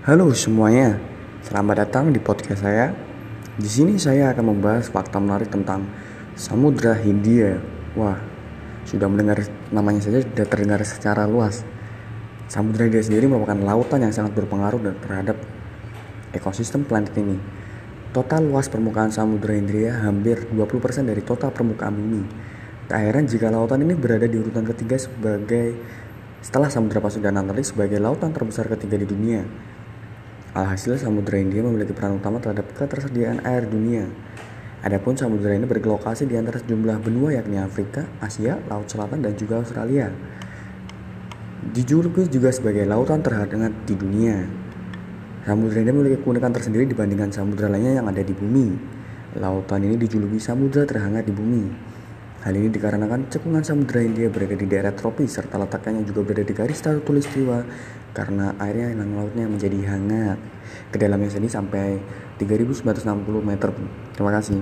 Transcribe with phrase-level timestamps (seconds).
[0.00, 0.96] Halo semuanya,
[1.44, 2.96] selamat datang di podcast saya.
[3.60, 5.84] Di sini saya akan membahas fakta menarik tentang
[6.32, 7.60] Samudra Hindia.
[7.92, 8.16] Wah,
[8.88, 11.68] sudah mendengar namanya saja sudah terdengar secara luas.
[12.48, 15.36] Samudra Hindia sendiri merupakan lautan yang sangat berpengaruh terhadap
[16.32, 17.36] ekosistem planet ini.
[18.16, 22.24] Total luas permukaan Samudra Hindia hampir 20% dari total permukaan bumi.
[22.88, 25.76] Tak heran jika lautan ini berada di urutan ketiga sebagai
[26.40, 29.44] setelah Samudra Pasifik dan sebagai lautan terbesar ketiga di dunia.
[30.50, 34.10] Alhasil Samudra India memiliki peran utama terhadap ketersediaan air dunia.
[34.82, 39.62] Adapun samudra ini berlokasi di antara sejumlah benua yakni Afrika, Asia, Laut Selatan, dan juga
[39.62, 40.10] Australia.
[41.70, 44.42] Dijuluki juga sebagai lautan terhangat di dunia.
[45.46, 48.74] Samudra ini memiliki keunikan tersendiri dibandingkan samudra lainnya yang ada di bumi.
[49.38, 51.89] Lautan ini dijuluki samudra terhangat di bumi.
[52.40, 56.56] Hal ini dikarenakan cekungan Samudra India berada di daerah tropis serta letaknya juga berada di
[56.56, 57.60] garis tulistiwa
[58.16, 60.40] karena airnya yang lautnya menjadi hangat.
[60.88, 62.00] Kedalamannya sini sampai
[62.40, 63.68] 3960 meter.
[64.16, 64.56] Terima kasih.